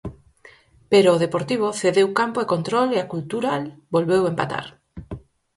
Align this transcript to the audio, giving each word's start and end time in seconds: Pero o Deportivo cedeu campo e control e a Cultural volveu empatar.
Pero 0.91 1.09
o 1.11 1.21
Deportivo 1.25 1.67
cedeu 1.81 2.07
campo 2.19 2.37
e 2.41 2.49
control 2.53 2.87
e 2.93 2.97
a 2.99 3.09
Cultural 3.13 3.63
volveu 3.95 4.21
empatar. 4.31 4.65